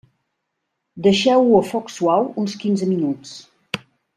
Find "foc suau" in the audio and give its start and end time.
1.73-2.27